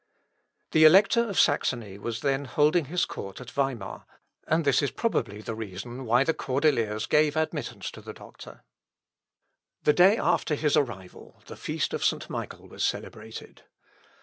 [0.71, 4.07] The elector of Saxony was then holding his court at Weimar,
[4.47, 8.63] and this is probably the reason why the Cordeliers gave admittance to the doctor.
[9.83, 12.27] The day after his arrival the feast of St.
[12.31, 13.61] Michael was celebrated.